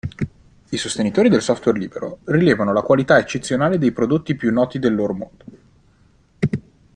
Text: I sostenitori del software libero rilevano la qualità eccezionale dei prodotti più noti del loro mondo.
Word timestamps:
I 0.69 0.77
sostenitori 0.77 1.29
del 1.29 1.43
software 1.43 1.77
libero 1.77 2.21
rilevano 2.23 2.73
la 2.73 2.81
qualità 2.81 3.19
eccezionale 3.19 3.77
dei 3.77 3.91
prodotti 3.91 4.33
più 4.33 4.51
noti 4.51 4.79
del 4.79 4.95
loro 4.95 5.13
mondo. 5.13 5.45